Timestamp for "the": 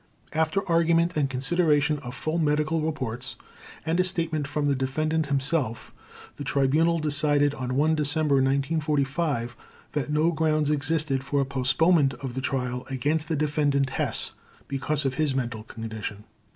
4.65-4.73, 6.37-6.43, 12.33-12.41, 13.27-13.35